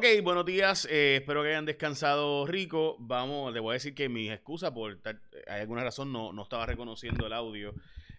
Ok, 0.00 0.06
buenos 0.22 0.46
días. 0.46 0.88
eh, 0.90 1.16
espero 1.20 1.42
que 1.42 1.50
hayan 1.50 1.66
descansado 1.66 2.46
rico. 2.46 2.96
Vamos, 3.00 3.52
le 3.52 3.60
voy 3.60 3.72
a 3.72 3.74
decir 3.74 3.94
que 3.94 4.08
mi 4.08 4.30
excusa 4.30 4.72
por 4.72 4.96
tal- 5.02 5.20
hay 5.46 5.60
alguna 5.60 5.84
razón 5.84 6.10
no, 6.10 6.32
no 6.32 6.42
estaba 6.42 6.64
reconociendo 6.64 7.26
el 7.26 7.34
audio 7.34 7.74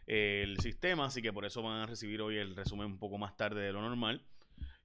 eh, 0.05 0.41
el 0.43 0.59
sistema, 0.59 1.05
así 1.05 1.23
que 1.23 1.33
por 1.33 1.43
eso 1.43 1.63
van 1.63 1.81
a 1.81 1.87
recibir 1.87 2.21
hoy 2.21 2.37
el 2.37 2.55
resumen 2.55 2.85
un 2.85 2.99
poco 2.99 3.17
más 3.17 3.35
tarde 3.35 3.63
de 3.63 3.73
lo 3.73 3.81
normal. 3.81 4.21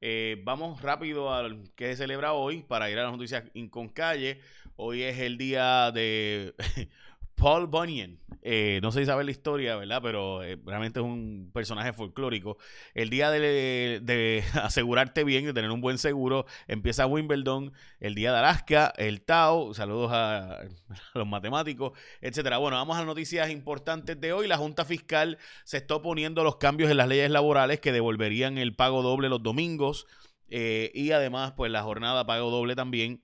Eh, 0.00 0.40
vamos 0.42 0.80
rápido 0.80 1.34
al 1.34 1.70
que 1.74 1.88
se 1.88 1.96
celebra 1.96 2.32
hoy 2.32 2.62
para 2.62 2.90
ir 2.90 2.98
a 2.98 3.02
las 3.02 3.12
noticias 3.12 3.44
con 3.68 3.90
calle. 3.90 4.40
Hoy 4.76 5.02
es 5.02 5.18
el 5.18 5.36
día 5.36 5.92
de 5.92 6.54
Paul 7.36 7.66
Bunyan. 7.66 8.18
Eh, 8.42 8.80
no 8.82 8.92
sé 8.92 9.00
si 9.00 9.06
sabes 9.06 9.24
la 9.24 9.30
historia, 9.30 9.76
¿verdad? 9.76 10.00
Pero 10.02 10.42
eh, 10.42 10.58
realmente 10.64 11.00
es 11.00 11.04
un 11.04 11.50
personaje 11.52 11.92
folclórico. 11.92 12.56
El 12.94 13.10
día 13.10 13.30
de, 13.30 14.44
asegurarte 14.62 15.24
bien, 15.24 15.44
de 15.44 15.52
tener 15.52 15.70
un 15.70 15.80
buen 15.80 15.98
seguro, 15.98 16.46
empieza 16.66 17.06
Wimbledon, 17.06 17.72
el 18.00 18.14
día 18.14 18.32
de 18.32 18.38
Alaska, 18.38 18.92
el 18.96 19.22
Tao, 19.22 19.74
saludos 19.74 20.10
a, 20.12 20.60
los 21.14 21.26
matemáticos, 21.26 21.92
etcétera. 22.20 22.58
Bueno, 22.58 22.76
vamos 22.76 22.96
a 22.96 23.04
noticias 23.04 23.50
importantes 23.50 24.20
de 24.20 24.32
hoy. 24.32 24.46
La 24.46 24.56
Junta 24.56 24.84
Fiscal 24.84 25.38
se 25.64 25.76
está 25.76 25.96
oponiendo 25.96 26.40
a 26.40 26.44
los 26.44 26.56
cambios 26.56 26.90
en 26.90 26.96
las 26.96 27.08
leyes 27.08 27.30
laborales 27.30 27.80
que 27.80 27.92
devolverían 27.92 28.58
el 28.58 28.74
pago 28.74 29.02
doble 29.02 29.28
los 29.28 29.42
domingos 29.42 30.06
eh, 30.48 30.90
y 30.94 31.10
además, 31.10 31.52
pues 31.56 31.70
la 31.72 31.82
jornada 31.82 32.26
pago 32.26 32.50
doble 32.50 32.76
también 32.76 33.22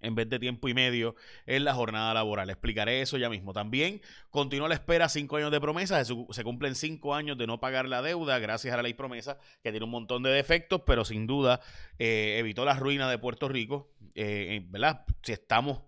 en 0.00 0.14
vez 0.14 0.28
de 0.28 0.38
tiempo 0.38 0.68
y 0.68 0.74
medio 0.74 1.14
en 1.46 1.64
la 1.64 1.74
jornada 1.74 2.14
laboral. 2.14 2.50
Explicaré 2.50 3.00
eso 3.00 3.18
ya 3.18 3.28
mismo. 3.28 3.52
También 3.52 4.00
continúa 4.30 4.68
la 4.68 4.74
espera 4.74 5.08
cinco 5.08 5.36
años 5.36 5.50
de 5.50 5.60
promesa. 5.60 6.02
Se, 6.04 6.44
cumplen 6.44 6.74
cinco 6.74 7.14
años 7.14 7.36
de 7.38 7.46
no 7.46 7.60
pagar 7.60 7.88
la 7.88 8.02
deuda 8.02 8.38
gracias 8.38 8.72
a 8.74 8.76
la 8.76 8.82
ley 8.82 8.94
promesa, 8.94 9.38
que 9.62 9.70
tiene 9.70 9.84
un 9.84 9.90
montón 9.90 10.22
de 10.22 10.30
defectos, 10.30 10.82
pero 10.86 11.04
sin 11.04 11.26
duda 11.26 11.60
eh, 11.98 12.36
evitó 12.38 12.64
la 12.64 12.74
ruina 12.74 13.10
de 13.10 13.18
Puerto 13.18 13.48
Rico. 13.48 13.92
Eh, 14.14 14.56
eh, 14.56 14.66
¿Verdad? 14.68 15.04
Si 15.22 15.32
estamos 15.32 15.82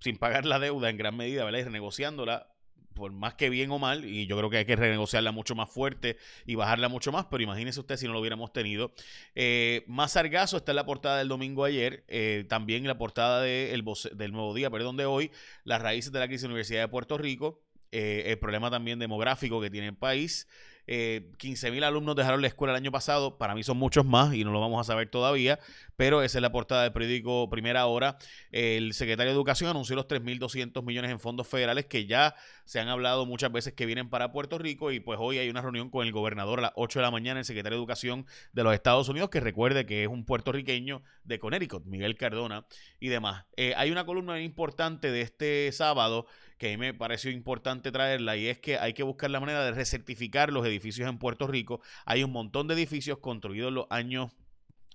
sin 0.00 0.16
pagar 0.16 0.46
la 0.46 0.58
deuda 0.58 0.90
en 0.90 0.96
gran 0.96 1.16
medida, 1.16 1.44
¿verdad? 1.44 1.60
Y 1.60 1.64
renegociándola, 1.64 2.52
por 2.98 3.12
más 3.12 3.34
que 3.34 3.48
bien 3.48 3.70
o 3.70 3.78
mal, 3.78 4.04
y 4.04 4.26
yo 4.26 4.36
creo 4.36 4.50
que 4.50 4.58
hay 4.58 4.64
que 4.64 4.76
renegociarla 4.76 5.32
mucho 5.32 5.54
más 5.54 5.70
fuerte 5.70 6.16
y 6.44 6.54
bajarla 6.54 6.88
mucho 6.88 7.12
más, 7.12 7.26
pero 7.30 7.42
imagínese 7.42 7.80
usted 7.80 7.96
si 7.96 8.06
no 8.06 8.12
lo 8.12 8.20
hubiéramos 8.20 8.52
tenido. 8.52 8.92
Eh, 9.34 9.84
más 9.86 10.12
sargazo 10.12 10.58
está 10.58 10.72
en 10.72 10.76
la 10.76 10.86
portada 10.86 11.18
del 11.18 11.28
domingo 11.28 11.64
ayer, 11.64 12.04
eh, 12.08 12.44
también 12.48 12.82
en 12.82 12.88
la 12.88 12.98
portada 12.98 13.42
del 13.42 14.32
nuevo 14.32 14.54
día, 14.54 14.70
perdón, 14.70 14.96
de 14.96 15.06
hoy, 15.06 15.30
las 15.64 15.80
raíces 15.80 16.12
de 16.12 16.18
la 16.18 16.26
crisis 16.26 16.42
de 16.42 16.48
la 16.48 16.52
Universidad 16.52 16.80
de 16.82 16.88
Puerto 16.88 17.16
Rico, 17.16 17.62
eh, 17.90 18.24
el 18.26 18.38
problema 18.38 18.70
también 18.70 18.98
demográfico 18.98 19.60
que 19.60 19.70
tiene 19.70 19.88
el 19.88 19.96
país. 19.96 20.46
Eh, 20.90 21.32
15 21.36 21.70
mil 21.70 21.84
alumnos 21.84 22.16
dejaron 22.16 22.40
la 22.40 22.46
escuela 22.46 22.72
el 22.72 22.78
año 22.78 22.90
pasado, 22.90 23.36
para 23.36 23.54
mí 23.54 23.62
son 23.62 23.76
muchos 23.76 24.06
más 24.06 24.32
y 24.32 24.42
no 24.42 24.52
lo 24.52 24.60
vamos 24.60 24.80
a 24.80 24.90
saber 24.90 25.10
todavía, 25.10 25.58
pero 25.96 26.22
esa 26.22 26.38
es 26.38 26.42
la 26.42 26.50
portada 26.50 26.84
del 26.84 26.92
periódico 26.92 27.50
Primera 27.50 27.84
Hora. 27.84 28.16
El 28.52 28.94
secretario 28.94 29.32
de 29.32 29.36
Educación 29.36 29.68
anunció 29.68 29.96
los 29.96 30.08
3.200 30.08 30.82
millones 30.82 31.10
en 31.10 31.20
fondos 31.20 31.46
federales 31.46 31.84
que 31.84 32.06
ya 32.06 32.34
se 32.64 32.80
han 32.80 32.88
hablado 32.88 33.26
muchas 33.26 33.52
veces 33.52 33.74
que 33.74 33.84
vienen 33.84 34.08
para 34.08 34.32
Puerto 34.32 34.56
Rico 34.56 34.90
y 34.90 34.98
pues 34.98 35.18
hoy 35.20 35.36
hay 35.36 35.50
una 35.50 35.60
reunión 35.60 35.90
con 35.90 36.06
el 36.06 36.12
gobernador 36.12 36.60
a 36.60 36.62
las 36.62 36.72
8 36.76 37.00
de 37.00 37.02
la 37.02 37.10
mañana, 37.10 37.40
el 37.40 37.44
secretario 37.44 37.76
de 37.76 37.82
Educación 37.82 38.24
de 38.54 38.64
los 38.64 38.72
Estados 38.72 39.10
Unidos, 39.10 39.28
que 39.28 39.40
recuerde 39.40 39.84
que 39.84 40.04
es 40.04 40.08
un 40.08 40.24
puertorriqueño 40.24 41.02
de 41.22 41.38
Connecticut, 41.38 41.84
Miguel 41.84 42.16
Cardona 42.16 42.64
y 42.98 43.08
demás. 43.08 43.44
Eh, 43.58 43.74
hay 43.76 43.90
una 43.90 44.06
columna 44.06 44.40
importante 44.40 45.10
de 45.10 45.20
este 45.20 45.70
sábado 45.72 46.26
que 46.58 46.68
a 46.68 46.70
mí 46.70 46.76
me 46.78 46.94
pareció 46.94 47.30
importante 47.30 47.92
traerla 47.92 48.36
y 48.36 48.48
es 48.48 48.58
que 48.58 48.78
hay 48.78 48.92
que 48.94 49.02
buscar 49.04 49.30
la 49.30 49.40
manera 49.40 49.64
de 49.64 49.70
recertificar 49.72 50.52
los 50.52 50.66
edificios 50.66 51.08
en 51.08 51.18
Puerto 51.18 51.46
Rico. 51.46 51.80
Hay 52.04 52.22
un 52.24 52.32
montón 52.32 52.68
de 52.68 52.74
edificios 52.74 53.18
construidos 53.18 53.68
en 53.68 53.74
los 53.76 53.86
años 53.90 54.32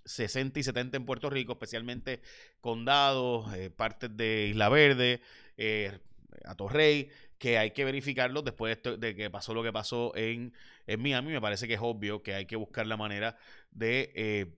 60 0.05 0.59
y 0.59 0.64
70 0.64 0.97
en 0.97 1.05
Puerto 1.05 1.30
Rico, 1.30 1.53
especialmente 1.53 2.22
condados, 2.61 3.53
eh, 3.55 3.70
partes 3.70 4.16
de 4.17 4.47
Isla 4.50 4.70
Verde, 4.70 5.22
eh, 5.58 6.00
Atorrey, 6.45 7.09
que 7.38 7.58
hay 7.58 7.72
que 7.72 7.86
verificarlos 7.86 8.44
después 8.44 8.70
de, 8.70 8.73
esto- 8.73 8.98
de 8.98 9.16
que 9.16 9.30
pasó 9.30 9.54
lo 9.54 9.64
que 9.64 9.71
pasó 9.71 10.14
en, 10.16 10.54
en 10.87 11.02
Miami. 11.02 11.32
Me 11.32 11.42
parece 11.42 11.67
que 11.67 11.76
es 11.76 11.80
obvio 11.82 12.21
que 12.23 12.33
hay 12.33 12.45
que 12.45 12.55
buscar 12.55 12.87
la 12.87 12.98
manera 12.98 13.37
de 13.71 14.11
eh, 14.16 14.55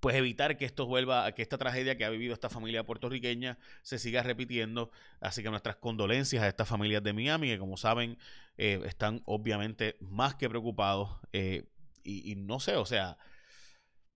pues 0.00 0.16
evitar 0.16 0.56
que 0.56 0.64
esto 0.64 0.86
vuelva, 0.86 1.30
que 1.32 1.42
esta 1.42 1.58
tragedia 1.58 1.96
que 1.96 2.04
ha 2.04 2.10
vivido 2.10 2.34
esta 2.34 2.48
familia 2.48 2.84
puertorriqueña 2.84 3.58
se 3.82 3.98
siga 3.98 4.22
repitiendo. 4.22 4.90
Así 5.20 5.42
que 5.42 5.50
nuestras 5.50 5.76
condolencias 5.76 6.42
a 6.42 6.48
estas 6.48 6.68
familias 6.68 7.02
de 7.02 7.12
Miami, 7.12 7.48
que 7.48 7.58
como 7.58 7.76
saben, 7.76 8.18
eh, 8.56 8.80
están 8.86 9.22
obviamente 9.24 9.96
más 10.00 10.34
que 10.36 10.48
preocupados. 10.48 11.10
eh, 11.32 11.64
y, 12.02 12.32
y 12.32 12.34
no 12.36 12.60
sé, 12.60 12.76
o 12.76 12.86
sea, 12.86 13.18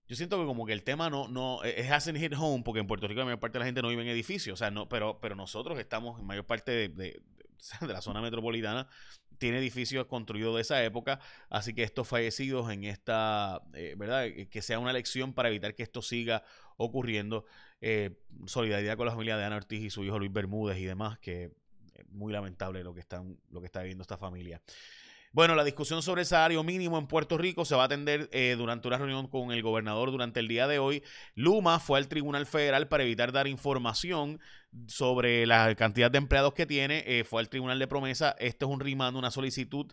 yo 0.07 0.15
siento 0.15 0.39
que 0.39 0.45
como 0.45 0.65
que 0.65 0.73
el 0.73 0.83
tema 0.83 1.09
no, 1.09 1.27
no, 1.27 1.63
es 1.63 1.89
hasn't 1.91 2.17
hit 2.19 2.33
home, 2.37 2.63
porque 2.63 2.79
en 2.79 2.87
Puerto 2.87 3.07
Rico 3.07 3.19
la 3.19 3.25
mayor 3.25 3.39
parte 3.39 3.57
de 3.57 3.59
la 3.59 3.65
gente 3.65 3.81
no 3.81 3.89
vive 3.89 4.03
en 4.03 4.09
edificios, 4.09 4.53
o 4.53 4.57
sea, 4.57 4.69
no, 4.69 4.87
pero, 4.87 5.19
pero 5.19 5.35
nosotros 5.35 5.79
estamos 5.79 6.19
en 6.19 6.25
mayor 6.27 6.45
parte 6.45 6.71
de- 6.71 6.89
de 6.89 7.21
la 7.87 8.01
zona 8.01 8.21
metropolitana, 8.21 8.87
tiene 9.37 9.59
edificios 9.59 10.05
construidos 10.07 10.55
de 10.55 10.61
esa 10.61 10.83
época, 10.83 11.19
así 11.49 11.73
que 11.73 11.83
estos 11.83 12.07
fallecidos 12.07 12.71
en 12.71 12.83
esta, 12.83 13.61
eh, 13.73 13.95
¿verdad? 13.97 14.25
Eh, 14.25 14.47
Que 14.49 14.61
sea 14.61 14.79
una 14.79 14.93
lección 14.93 15.33
para 15.33 15.49
evitar 15.49 15.75
que 15.75 15.83
esto 15.83 16.01
siga 16.01 16.43
ocurriendo. 16.77 17.45
Eh, 17.81 18.11
solidaridad 18.45 18.97
con 18.97 19.05
la 19.05 19.11
familia 19.11 19.37
de 19.37 19.45
Ana 19.45 19.57
Ortiz 19.57 19.81
y 19.81 19.89
su 19.89 20.03
hijo 20.03 20.17
Luis 20.19 20.31
Bermúdez 20.31 20.77
y 20.77 20.85
demás, 20.85 21.19
que 21.19 21.51
es 21.93 22.09
muy 22.09 22.33
lamentable 22.33 22.83
lo 22.83 22.93
que, 22.93 23.01
están, 23.01 23.37
lo 23.49 23.59
que 23.61 23.67
está 23.67 23.81
viviendo 23.81 24.01
esta 24.01 24.17
familia. 24.17 24.61
Bueno, 25.35 25.53
la 25.53 25.65
discusión 25.65 26.01
sobre 26.01 26.21
el 26.21 26.25
salario 26.27 26.63
mínimo 26.63 26.97
en 26.97 27.07
Puerto 27.07 27.37
Rico 27.37 27.65
se 27.65 27.75
va 27.75 27.81
a 27.81 27.85
atender 27.87 28.29
eh, 28.31 28.55
durante 28.57 28.87
una 28.87 28.97
reunión 28.97 29.27
con 29.27 29.51
el 29.51 29.61
gobernador 29.61 30.09
durante 30.11 30.39
el 30.39 30.47
día 30.47 30.65
de 30.65 30.79
hoy. 30.79 31.03
Luma 31.35 31.79
fue 31.81 31.99
al 31.99 32.07
Tribunal 32.07 32.45
Federal 32.45 32.87
para 32.87 33.03
evitar 33.03 33.33
dar 33.33 33.45
información 33.45 34.39
sobre 34.87 35.45
la 35.45 35.75
cantidad 35.75 36.09
de 36.09 36.19
empleados 36.19 36.53
que 36.53 36.65
tiene. 36.65 37.03
eh, 37.05 37.25
fue 37.25 37.41
al 37.41 37.49
Tribunal 37.49 37.79
de 37.79 37.87
Promesa. 37.87 38.33
Esto 38.39 38.67
es 38.67 38.71
un 38.71 38.79
rimando, 38.79 39.19
una 39.19 39.29
solicitud 39.29 39.91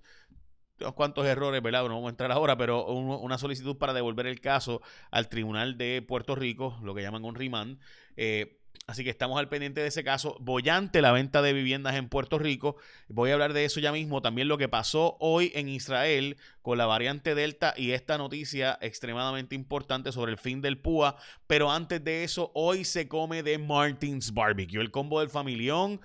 cuantos 0.95 1.27
errores, 1.27 1.61
¿verdad? 1.61 1.83
No 1.83 1.95
vamos 1.95 2.07
a 2.07 2.11
entrar 2.11 2.31
ahora, 2.33 2.57
pero 2.57 2.87
un- 2.87 3.11
una 3.23 3.37
solicitud 3.39 3.77
para 3.79 3.93
devolver 3.95 4.27
el 4.29 4.41
caso 4.41 4.81
al 5.11 5.29
Tribunal 5.29 5.77
de 5.77 6.03
Puerto 6.03 6.37
Rico, 6.37 6.79
lo 6.85 6.95
que 6.95 7.03
llaman 7.03 7.25
un 7.25 7.35
remand. 7.35 7.81
Eh, 8.17 8.62
así 8.87 9.05
que 9.05 9.11
estamos 9.11 9.39
al 9.39 9.49
pendiente 9.49 9.81
de 9.81 9.89
ese 9.89 10.05
caso. 10.05 10.37
Bollante 10.41 11.03
la 11.03 11.13
venta 11.13 11.43
de 11.43 11.53
viviendas 11.53 11.95
en 11.97 12.09
Puerto 12.09 12.39
Rico. 12.39 12.77
Voy 13.09 13.31
a 13.31 13.35
hablar 13.35 13.53
de 13.53 13.65
eso 13.65 13.81
ya 13.81 13.93
mismo. 13.93 14.23
También 14.23 14.49
lo 14.49 14.59
que 14.59 14.69
pasó 14.69 15.17
hoy 15.21 15.53
en 15.55 15.69
Israel 15.69 16.37
con 16.63 16.79
la 16.79 16.87
variante 16.87 17.35
Delta 17.35 17.75
y 17.77 17.93
esta 17.93 18.19
noticia 18.19 18.79
extremadamente 18.81 19.55
importante 19.55 20.13
sobre 20.13 20.33
el 20.33 20.39
fin 20.39 20.61
del 20.61 20.79
PUA. 20.79 21.17
Pero 21.47 21.71
antes 21.71 22.03
de 22.05 22.25
eso, 22.25 22.51
hoy 22.55 22.85
se 22.85 23.09
come 23.09 23.43
de 23.43 23.59
Martins 23.59 24.33
Barbecue, 24.35 24.81
el 24.81 24.91
combo 24.91 25.21
del 25.21 25.31
familión. 25.31 26.01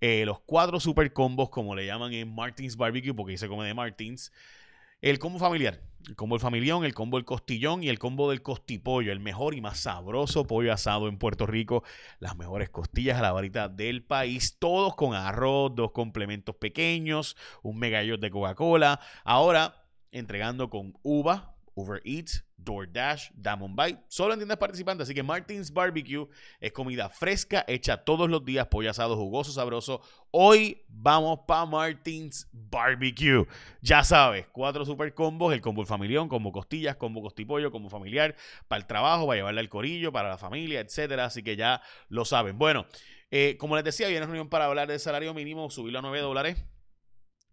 eh, 0.00 0.24
los 0.24 0.40
cuatro 0.40 0.78
super 0.80 1.12
combos, 1.12 1.50
como 1.50 1.74
le 1.74 1.86
llaman 1.86 2.12
en 2.12 2.32
Martins 2.34 2.76
Barbecue, 2.76 3.14
porque 3.14 3.32
ahí 3.32 3.38
se 3.38 3.48
come 3.48 3.66
de 3.66 3.74
Martins. 3.74 4.32
El 5.00 5.20
combo 5.20 5.38
familiar, 5.38 5.80
el 6.08 6.16
combo 6.16 6.34
del 6.34 6.40
familión, 6.40 6.84
el 6.84 6.92
combo 6.92 7.18
del 7.18 7.24
costillón 7.24 7.84
y 7.84 7.88
el 7.88 8.00
combo 8.00 8.30
del 8.30 8.42
costipollo, 8.42 9.12
el 9.12 9.20
mejor 9.20 9.54
y 9.54 9.60
más 9.60 9.78
sabroso 9.78 10.44
pollo 10.44 10.72
asado 10.72 11.06
en 11.06 11.18
Puerto 11.18 11.46
Rico, 11.46 11.84
las 12.18 12.36
mejores 12.36 12.68
costillas 12.68 13.16
a 13.16 13.22
la 13.22 13.30
varita 13.30 13.68
del 13.68 14.02
país, 14.02 14.58
todos 14.58 14.96
con 14.96 15.14
arroz, 15.14 15.72
dos 15.76 15.92
complementos 15.92 16.56
pequeños, 16.56 17.36
un 17.62 17.78
megallot 17.78 18.20
de 18.20 18.28
Coca-Cola. 18.28 18.98
Ahora 19.22 19.84
entregando 20.10 20.68
con 20.68 20.94
uva, 21.04 21.54
Uber 21.78 22.02
Eats, 22.04 22.44
DoorDash, 22.56 23.30
Diamond 23.34 23.80
Bite, 23.80 24.02
solo 24.08 24.32
en 24.32 24.40
tiendas 24.40 24.58
participantes. 24.58 25.04
Así 25.04 25.14
que 25.14 25.22
Martins 25.22 25.72
Barbecue 25.72 26.26
es 26.58 26.72
comida 26.72 27.08
fresca, 27.08 27.64
hecha 27.68 27.98
todos 27.98 28.28
los 28.28 28.44
días, 28.44 28.66
pollo 28.66 28.90
asado 28.90 29.16
jugoso, 29.16 29.52
sabroso. 29.52 30.00
Hoy 30.32 30.82
vamos 30.88 31.40
para 31.46 31.66
Martins 31.66 32.48
Barbecue. 32.52 33.46
Ya 33.80 34.02
sabes, 34.02 34.48
cuatro 34.50 34.84
super 34.84 35.14
combos, 35.14 35.54
el 35.54 35.60
combo 35.60 35.86
familión, 35.86 36.28
combo 36.28 36.50
costillas, 36.50 36.96
combo 36.96 37.22
costipollo, 37.22 37.70
combo 37.70 37.88
familiar, 37.88 38.34
para 38.66 38.80
el 38.80 38.86
trabajo, 38.86 39.28
para 39.28 39.36
llevarle 39.36 39.60
al 39.60 39.68
corillo, 39.68 40.10
para 40.10 40.28
la 40.28 40.38
familia, 40.38 40.80
etcétera. 40.80 41.26
Así 41.26 41.44
que 41.44 41.54
ya 41.54 41.80
lo 42.08 42.24
saben. 42.24 42.58
Bueno, 42.58 42.86
eh, 43.30 43.56
como 43.56 43.76
les 43.76 43.84
decía, 43.84 44.08
viene 44.08 44.26
reunión 44.26 44.48
para 44.48 44.64
hablar 44.64 44.88
del 44.88 44.98
salario 44.98 45.32
mínimo, 45.32 45.70
subirlo 45.70 46.00
a 46.00 46.02
9 46.02 46.20
dólares. 46.20 46.64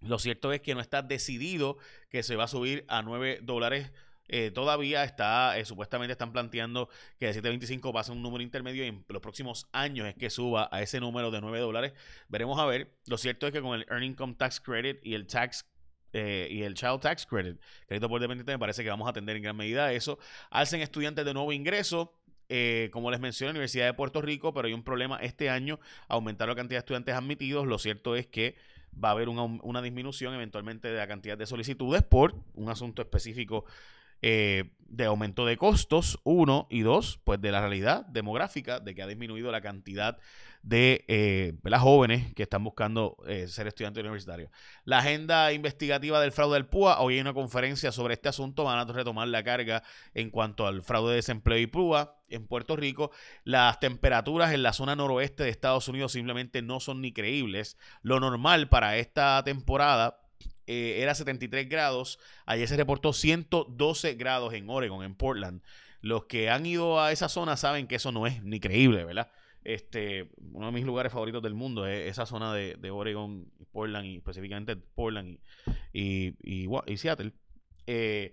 Lo 0.01 0.19
cierto 0.19 0.51
es 0.51 0.61
que 0.61 0.75
no 0.75 0.81
está 0.81 1.01
decidido 1.01 1.77
que 2.09 2.23
se 2.23 2.35
va 2.35 2.45
a 2.45 2.47
subir 2.47 2.85
a 2.87 3.01
9 3.01 3.39
dólares. 3.43 3.91
Eh, 4.27 4.51
todavía 4.51 5.03
está, 5.03 5.57
eh, 5.57 5.65
supuestamente 5.65 6.13
están 6.13 6.31
planteando 6.31 6.89
que 7.19 7.27
de 7.27 7.33
725 7.33 7.93
va 7.93 8.01
a 8.01 8.03
ser 8.03 8.15
un 8.15 8.23
número 8.23 8.43
intermedio 8.43 8.83
y 8.83 8.87
en 8.87 9.05
los 9.07 9.21
próximos 9.21 9.67
años 9.71 10.07
es 10.07 10.15
que 10.15 10.29
suba 10.29 10.67
a 10.71 10.81
ese 10.81 10.99
número 10.99 11.31
de 11.31 11.41
9 11.41 11.59
dólares. 11.59 11.93
Veremos 12.27 12.59
a 12.59 12.65
ver. 12.65 12.91
Lo 13.07 13.17
cierto 13.17 13.45
es 13.47 13.53
que 13.53 13.61
con 13.61 13.75
el 13.79 13.85
Earning 13.89 14.11
Income 14.11 14.35
Tax 14.37 14.59
Credit 14.61 14.99
y 15.03 15.13
el 15.13 15.27
Tax 15.27 15.65
eh, 16.13 16.47
y 16.49 16.63
el 16.63 16.75
Child 16.75 17.01
Tax 17.01 17.25
Credit, 17.25 17.59
crédito 17.87 18.07
por 18.07 18.21
dependiente, 18.21 18.53
me 18.53 18.59
parece 18.59 18.83
que 18.83 18.89
vamos 18.89 19.05
a 19.05 19.09
atender 19.09 19.35
en 19.35 19.43
gran 19.43 19.57
medida 19.57 19.91
eso. 19.91 20.17
Alcen 20.49 20.81
estudiantes 20.81 21.25
de 21.25 21.33
nuevo 21.33 21.51
ingreso. 21.51 22.13
eh, 22.47 22.89
como 22.93 23.11
les 23.11 23.19
mencioné, 23.19 23.49
la 23.49 23.51
Universidad 23.57 23.85
de 23.87 23.93
Puerto 23.95 24.21
Rico, 24.21 24.53
pero 24.53 24.67
hay 24.67 24.73
un 24.73 24.83
problema 24.83 25.17
este 25.17 25.49
año, 25.49 25.79
aumentar 26.07 26.47
la 26.47 26.55
cantidad 26.55 26.77
de 26.77 26.79
estudiantes 26.79 27.15
admitidos. 27.15 27.67
Lo 27.67 27.79
cierto 27.79 28.15
es 28.15 28.27
que 28.27 28.55
va 29.03 29.09
a 29.09 29.11
haber 29.11 29.29
una, 29.29 29.43
una 29.43 29.81
disminución 29.81 30.33
eventualmente 30.33 30.87
de 30.87 30.97
la 30.97 31.07
cantidad 31.07 31.37
de 31.37 31.45
solicitudes 31.47 32.03
por 32.03 32.35
un 32.53 32.69
asunto 32.69 33.01
específico 33.01 33.65
eh, 34.21 34.71
de 34.87 35.05
aumento 35.05 35.45
de 35.45 35.57
costos, 35.57 36.19
uno, 36.23 36.67
y 36.69 36.81
dos, 36.81 37.19
pues 37.23 37.41
de 37.41 37.51
la 37.51 37.59
realidad 37.59 38.05
demográfica, 38.05 38.79
de 38.79 38.95
que 38.95 39.01
ha 39.01 39.07
disminuido 39.07 39.51
la 39.51 39.61
cantidad 39.61 40.17
de 40.65 41.05
eh, 41.07 41.53
las 41.63 41.81
jóvenes 41.81 42.33
que 42.33 42.43
están 42.43 42.63
buscando 42.63 43.17
eh, 43.27 43.47
ser 43.47 43.67
estudiantes 43.67 44.01
universitarios. 44.01 44.49
La 44.83 44.99
agenda 44.99 45.53
investigativa 45.53 46.19
del 46.19 46.31
fraude 46.31 46.55
del 46.55 46.65
PUA, 46.65 47.01
hoy 47.01 47.15
hay 47.15 47.21
una 47.21 47.33
conferencia 47.33 47.91
sobre 47.91 48.15
este 48.15 48.29
asunto, 48.29 48.63
van 48.63 48.79
a 48.79 48.91
retomar 48.91 49.27
la 49.27 49.43
carga 49.43 49.83
en 50.15 50.31
cuanto 50.31 50.65
al 50.65 50.81
fraude 50.81 51.11
de 51.11 51.15
desempleo 51.17 51.59
y 51.59 51.67
PUA 51.67 52.15
en 52.29 52.47
Puerto 52.47 52.75
Rico. 52.75 53.11
Las 53.43 53.79
temperaturas 53.79 54.53
en 54.53 54.63
la 54.63 54.73
zona 54.73 54.95
noroeste 54.95 55.43
de 55.43 55.49
Estados 55.49 55.87
Unidos 55.87 56.13
simplemente 56.13 56.63
no 56.63 56.79
son 56.79 56.99
ni 57.01 57.11
creíbles. 57.13 57.77
Lo 58.01 58.19
normal 58.19 58.67
para 58.67 58.97
esta 58.97 59.43
temporada 59.43 60.24
eh, 60.67 60.97
era 61.01 61.15
73 61.15 61.69
grados. 61.69 62.19
Ayer 62.45 62.67
se 62.67 62.77
reportó 62.77 63.13
112 63.13 64.15
grados 64.15 64.53
en 64.53 64.69
Oregon, 64.69 65.03
en 65.03 65.15
Portland. 65.15 65.61
Los 66.01 66.25
que 66.25 66.49
han 66.49 66.65
ido 66.65 67.01
a 67.01 67.11
esa 67.11 67.29
zona 67.29 67.57
saben 67.57 67.87
que 67.87 67.95
eso 67.95 68.11
no 68.11 68.27
es 68.27 68.43
ni 68.43 68.59
creíble, 68.59 69.05
¿verdad? 69.05 69.31
Este, 69.63 70.29
uno 70.51 70.67
de 70.67 70.71
mis 70.71 70.85
lugares 70.85 71.11
favoritos 71.11 71.41
del 71.41 71.55
mundo 71.55 71.87
es 71.87 72.11
esa 72.11 72.27
zona 72.27 72.53
de, 72.53 72.75
de 72.75 72.91
Oregon, 72.91 73.51
Portland 73.71 74.05
y 74.05 74.17
específicamente 74.17 74.75
Portland 74.75 75.39
y, 75.91 76.35
y, 76.43 76.97
Seattle. 76.97 77.33
Eh, 77.87 78.31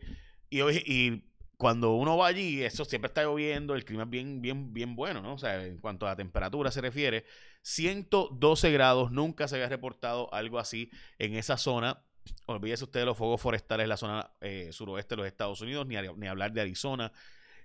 y, 0.51 0.61
y 0.61 1.25
cuando 1.63 1.95
uno 1.95 2.17
va 2.17 2.27
allí, 2.27 2.63
eso 2.63 2.85
siempre 2.85 3.07
está 3.07 3.23
lloviendo, 3.23 3.77
el 3.77 3.85
clima 3.85 4.03
es 4.03 4.11
bien, 4.11 4.43
bien, 4.43 4.75
bien 4.75 4.97
bueno, 4.97 5.23
¿no? 5.23 5.35
O 5.35 5.39
sea, 5.39 5.65
en 5.65 5.79
cuanto 5.79 6.09
a 6.09 6.17
temperatura 6.17 6.71
se 6.71 6.81
refiere, 6.81 7.25
112 7.63 8.73
grados, 8.73 9.13
nunca 9.13 9.47
se 9.47 9.55
había 9.55 9.69
reportado 9.69 10.33
algo 10.35 10.59
así 10.59 10.91
en 11.19 11.37
esa 11.37 11.57
zona. 11.57 12.03
Olvídese 12.47 12.85
usted 12.85 13.01
de 13.01 13.07
los 13.07 13.17
fuegos 13.17 13.41
forestales 13.41 13.85
en 13.85 13.89
la 13.89 13.97
zona 13.97 14.31
eh, 14.41 14.71
suroeste 14.73 15.15
de 15.15 15.17
los 15.19 15.27
Estados 15.27 15.61
Unidos, 15.61 15.87
ni, 15.87 15.97
ni 16.17 16.27
hablar 16.27 16.53
de 16.53 16.61
Arizona. 16.61 17.13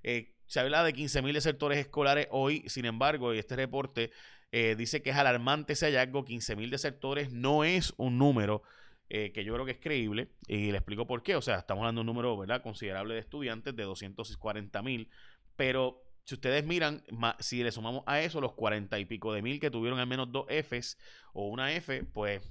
Eh, 0.03 0.35
se 0.45 0.59
habla 0.59 0.83
de 0.83 0.93
15.000 0.93 1.33
desertores 1.33 1.79
escolares 1.79 2.27
hoy, 2.31 2.63
sin 2.67 2.85
embargo, 2.85 3.33
y 3.33 3.39
este 3.39 3.55
reporte 3.55 4.11
eh, 4.51 4.75
dice 4.77 5.01
que 5.01 5.09
es 5.09 5.15
alarmante 5.15 5.73
ese 5.73 5.87
hallazgo, 5.87 6.23
15.000 6.23 6.69
desertores 6.69 7.31
no 7.31 7.63
es 7.63 7.93
un 7.97 8.17
número 8.17 8.63
que 9.09 9.45
yo 9.45 9.53
creo 9.53 9.65
que 9.65 9.71
es 9.71 9.79
creíble, 9.79 10.33
y 10.47 10.69
le 10.69 10.79
explico 10.79 11.07
por 11.07 11.23
qué, 11.23 11.37
o 11.37 11.41
sea, 11.41 11.59
estamos 11.59 11.83
hablando 11.83 12.03
de 12.03 12.09
un 12.09 12.13
número 12.13 12.61
considerable 12.61 13.13
de 13.13 13.21
estudiantes, 13.21 13.73
de 13.73 13.87
240.000, 13.87 15.07
pero 15.55 16.03
si 16.27 16.35
ustedes 16.35 16.65
miran, 16.65 17.01
si 17.39 17.63
le 17.63 17.71
sumamos 17.71 18.03
a 18.05 18.19
eso 18.19 18.41
los 18.41 18.51
40 18.51 18.99
y 18.99 19.05
pico 19.05 19.31
de 19.31 19.41
mil 19.41 19.61
que 19.61 19.71
tuvieron 19.71 19.97
al 19.97 20.07
menos 20.07 20.29
dos 20.29 20.45
Fs 20.49 20.97
o 21.31 21.47
una 21.47 21.71
F, 21.71 22.03
pues 22.03 22.41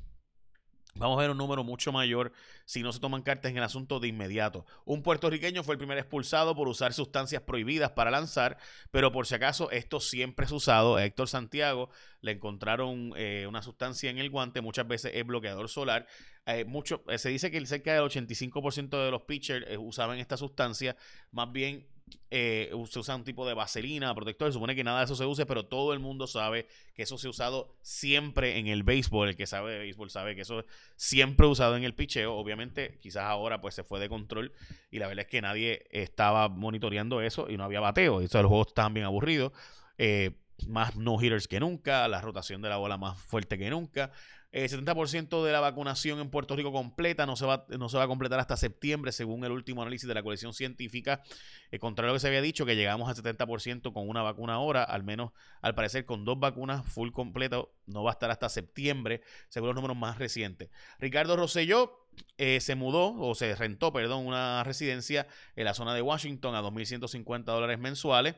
Vamos 0.98 1.18
a 1.18 1.20
ver 1.20 1.30
un 1.30 1.36
número 1.36 1.62
mucho 1.62 1.92
mayor 1.92 2.32
si 2.64 2.82
no 2.82 2.90
se 2.90 3.00
toman 3.00 3.22
cartas 3.22 3.50
en 3.50 3.58
el 3.58 3.62
asunto 3.62 4.00
de 4.00 4.08
inmediato. 4.08 4.64
Un 4.86 5.02
puertorriqueño 5.02 5.62
fue 5.62 5.74
el 5.74 5.78
primer 5.78 5.98
expulsado 5.98 6.54
por 6.56 6.68
usar 6.68 6.94
sustancias 6.94 7.42
prohibidas 7.42 7.90
para 7.90 8.10
lanzar, 8.10 8.56
pero 8.90 9.12
por 9.12 9.26
si 9.26 9.34
acaso 9.34 9.70
esto 9.70 10.00
siempre 10.00 10.46
es 10.46 10.52
usado. 10.52 10.96
A 10.96 11.04
Héctor 11.04 11.28
Santiago 11.28 11.90
le 12.22 12.32
encontraron 12.32 13.12
eh, 13.16 13.44
una 13.46 13.60
sustancia 13.60 14.08
en 14.08 14.16
el 14.16 14.30
guante, 14.30 14.62
muchas 14.62 14.88
veces 14.88 15.12
es 15.14 15.26
bloqueador 15.26 15.68
solar. 15.68 16.06
Eh, 16.46 16.64
mucho, 16.64 17.04
eh, 17.08 17.18
se 17.18 17.28
dice 17.28 17.50
que 17.50 17.64
cerca 17.66 17.92
del 17.92 18.02
85% 18.02 19.04
de 19.04 19.10
los 19.10 19.22
pitchers 19.22 19.66
usaban 19.78 20.18
esta 20.18 20.38
sustancia, 20.38 20.96
más 21.30 21.52
bien 21.52 21.86
eh, 22.30 22.70
se 22.88 22.98
usa 22.98 23.16
un 23.16 23.24
tipo 23.24 23.46
de 23.46 23.54
vaselina, 23.54 24.14
protector. 24.14 24.48
Se 24.48 24.54
supone 24.54 24.74
que 24.74 24.84
nada 24.84 24.98
de 24.98 25.04
eso 25.04 25.16
se 25.16 25.24
use, 25.24 25.46
pero 25.46 25.66
todo 25.66 25.92
el 25.92 26.00
mundo 26.00 26.26
sabe 26.26 26.66
que 26.94 27.02
eso 27.02 27.18
se 27.18 27.26
ha 27.26 27.30
usado 27.30 27.76
siempre 27.82 28.58
en 28.58 28.66
el 28.66 28.82
béisbol. 28.82 29.30
El 29.30 29.36
que 29.36 29.46
sabe 29.46 29.72
de 29.72 29.78
béisbol 29.78 30.10
sabe 30.10 30.34
que 30.34 30.42
eso 30.42 30.60
es 30.60 30.66
siempre 30.96 31.46
usado 31.46 31.76
en 31.76 31.84
el 31.84 31.94
picheo. 31.94 32.34
Obviamente, 32.34 32.98
quizás 33.00 33.24
ahora 33.24 33.60
pues 33.60 33.74
se 33.74 33.84
fue 33.84 34.00
de 34.00 34.08
control 34.08 34.52
y 34.90 34.98
la 34.98 35.06
verdad 35.08 35.24
es 35.24 35.30
que 35.30 35.40
nadie 35.40 35.86
estaba 35.90 36.48
monitoreando 36.48 37.20
eso 37.20 37.48
y 37.48 37.56
no 37.56 37.64
había 37.64 37.80
bateo. 37.80 38.20
Y 38.20 38.24
los 38.24 38.30
juegos 38.30 38.68
estaban 38.68 38.94
bien 38.94 39.06
aburridos. 39.06 39.52
Eh, 39.98 40.32
más 40.68 40.96
no 40.96 41.20
hitters 41.20 41.48
que 41.48 41.60
nunca, 41.60 42.08
la 42.08 42.20
rotación 42.20 42.62
de 42.62 42.68
la 42.68 42.76
bola 42.76 42.96
más 42.96 43.18
fuerte 43.20 43.58
que 43.58 43.70
nunca. 43.70 44.10
El 44.52 44.70
70% 44.70 45.44
de 45.44 45.52
la 45.52 45.60
vacunación 45.60 46.18
en 46.18 46.30
Puerto 46.30 46.56
Rico 46.56 46.72
completa 46.72 47.26
no 47.26 47.36
se, 47.36 47.44
va, 47.44 47.66
no 47.78 47.90
se 47.90 47.98
va 47.98 48.04
a 48.04 48.06
completar 48.06 48.40
hasta 48.40 48.56
septiembre, 48.56 49.12
según 49.12 49.44
el 49.44 49.52
último 49.52 49.82
análisis 49.82 50.08
de 50.08 50.14
la 50.14 50.22
colección 50.22 50.54
científica. 50.54 51.22
Eh, 51.70 51.78
contrario 51.78 52.10
a 52.10 52.12
lo 52.12 52.16
que 52.16 52.20
se 52.20 52.28
había 52.28 52.40
dicho, 52.40 52.64
que 52.64 52.74
llegamos 52.74 53.08
al 53.08 53.22
70% 53.22 53.92
con 53.92 54.08
una 54.08 54.22
vacuna 54.22 54.54
ahora, 54.54 54.82
al 54.82 55.02
menos 55.02 55.32
al 55.60 55.74
parecer 55.74 56.06
con 56.06 56.24
dos 56.24 56.40
vacunas 56.40 56.86
full 56.86 57.10
completo, 57.10 57.74
no 57.84 58.02
va 58.02 58.12
a 58.12 58.14
estar 58.14 58.30
hasta 58.30 58.48
septiembre, 58.48 59.20
según 59.48 59.68
los 59.68 59.76
números 59.76 59.96
más 59.96 60.16
recientes. 60.16 60.70
Ricardo 60.98 61.36
Rosselló 61.36 62.06
eh, 62.38 62.60
se 62.60 62.76
mudó, 62.76 63.14
o 63.14 63.34
se 63.34 63.54
rentó, 63.56 63.92
perdón, 63.92 64.26
una 64.26 64.64
residencia 64.64 65.26
en 65.54 65.66
la 65.66 65.74
zona 65.74 65.92
de 65.92 66.00
Washington 66.00 66.54
a 66.54 66.62
2.150 66.62 67.44
dólares 67.44 67.78
mensuales. 67.78 68.36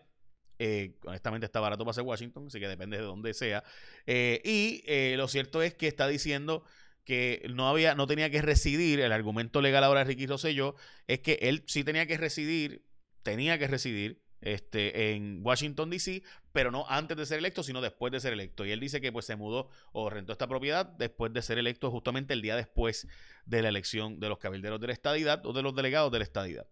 Eh, 0.59 0.95
honestamente 1.05 1.47
está 1.47 1.61
barato 1.61 1.85
para 1.85 1.95
ser 1.95 2.05
Washington, 2.05 2.47
así 2.49 2.59
que 2.59 2.69
depende 2.69 2.97
de 2.97 3.05
dónde 3.05 3.35
sea. 3.35 3.63
Eh, 4.07 4.41
y 4.45 4.83
eh, 4.87 5.15
lo 5.17 5.29
cierto 5.29 5.63
es 5.63 5.75
que 5.75 5.87
está 5.87 6.09
diciendo 6.09 6.65
que 7.05 7.47
no 7.55 7.69
había, 7.69 7.95
no 7.95 8.07
tenía 8.07 8.29
que 8.31 8.43
residir, 8.43 9.01
el 9.01 9.13
argumento 9.13 9.63
legal 9.63 9.85
ahora 9.85 10.01
de 10.01 10.07
Ricky 10.07 10.27
Rosselló 10.27 10.75
es 11.07 11.21
que 11.21 11.39
él 11.43 11.63
sí 11.67 11.85
tenía 11.85 12.07
que 12.07 12.19
residir, 12.19 12.83
tenía 13.23 13.59
que 13.59 13.67
residir 13.67 14.21
este, 14.41 15.15
en 15.15 15.41
Washington 15.43 15.91
DC, 15.91 16.23
pero 16.53 16.71
no 16.71 16.87
antes 16.89 17.17
de 17.17 17.27
ser 17.27 17.39
electo, 17.39 17.63
sino 17.63 17.81
después 17.81 18.13
de 18.13 18.21
ser 18.21 18.33
electo. 18.33 18.67
Y 18.67 18.73
él 18.73 18.81
dice 18.81 19.01
que 19.01 19.13
pues 19.13 19.27
se 19.27 19.37
mudó 19.37 19.69
o 19.93 20.11
rentó 20.11 20.33
esta 20.33 20.47
propiedad 20.47 20.87
después 20.87 21.33
de 21.33 21.43
ser 21.43 21.59
electo 21.59 21.91
justamente 21.91 22.35
el 22.35 22.43
día 22.43 22.57
después 22.57 23.07
de 23.47 23.63
la 23.63 23.69
elección 23.69 24.21
de 24.21 24.29
los 24.29 24.39
cabilderos 24.39 24.81
de 24.81 24.89
la 24.89 24.93
estadidad 24.93 25.45
o 25.47 25.53
de 25.53 25.63
los 25.63 25.75
delegados 25.75 26.13
de 26.13 26.19
la 26.19 26.25
estadidad. 26.25 26.67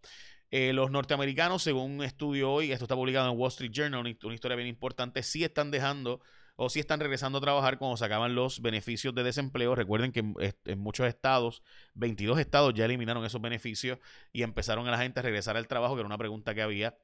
Eh, 0.51 0.73
los 0.73 0.91
norteamericanos, 0.91 1.63
según 1.63 1.93
un 1.93 2.05
estudio 2.05 2.53
hoy, 2.53 2.71
esto 2.71 2.85
está 2.85 2.95
publicado 2.95 3.31
en 3.31 3.39
Wall 3.39 3.49
Street 3.49 3.73
Journal, 3.73 4.01
una, 4.01 4.35
historia 4.35 4.57
bien 4.57 4.69
importante, 4.69 5.23
sí 5.23 5.43
están 5.43 5.71
dejando 5.71 6.21
o 6.55 6.71
sí 6.71 6.81
están 6.81 7.01
regresando 7.01 7.39
a 7.39 7.41
trabajar 7.41 7.79
cuando 7.79 7.97
se 7.97 8.05
acaban 8.05 8.35
los 8.35 8.63
beneficios 8.63 9.15
de 9.15 9.25
desempleo. 9.25 9.75
Recuerden 9.75 10.13
que 10.13 10.21
en, 10.21 10.79
muchos 10.79 11.07
estados, 11.07 11.63
22 11.95 12.39
estados 12.39 12.73
ya 12.75 12.87
eliminaron 12.87 13.25
esos 13.25 13.43
beneficios 13.43 13.99
y 14.33 14.43
empezaron 14.43 14.89
a 14.89 14.93
la 14.93 14.99
gente 14.99 15.21
a 15.21 15.23
regresar 15.23 15.57
al 15.57 15.69
trabajo, 15.69 15.95
que 15.95 16.01
era 16.01 16.07
una 16.07 16.17
pregunta 16.17 16.55
que 16.55 16.63
había 16.63 16.97